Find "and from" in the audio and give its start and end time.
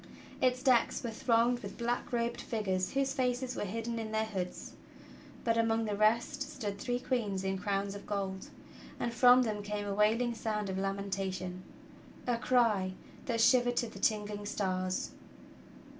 8.99-9.43